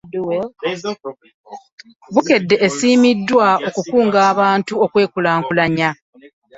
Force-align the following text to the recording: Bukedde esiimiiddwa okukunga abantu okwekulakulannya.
Bukedde 2.13 2.55
esiimiiddwa 2.67 3.47
okukunga 3.67 4.17
abantu 4.31 4.73
okwekulakulannya. 4.85 5.89